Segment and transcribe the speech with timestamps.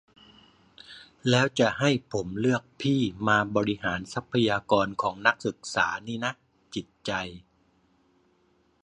[1.29, 6.31] แล้วจะให้ผมเลือกพี่มาบริหารทรัพยากรของนักศึกษานี่นะ
[6.75, 7.11] จิตใจ